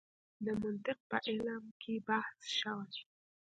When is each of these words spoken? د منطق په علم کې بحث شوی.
د 0.45 0.47
منطق 0.61 0.97
په 1.09 1.17
علم 1.29 1.63
کې 1.81 1.93
بحث 2.07 2.35
شوی. 2.59 3.01